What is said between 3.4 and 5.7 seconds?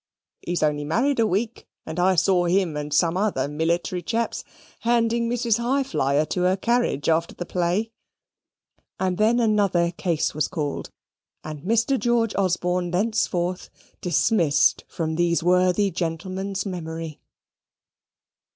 military chaps handing Mrs.